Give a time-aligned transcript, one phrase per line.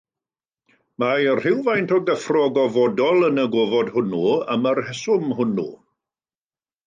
[1.01, 5.69] Mae rhywfaint o gyffro gofodol yn y gofod hwnnw am y rheswm hwnnw.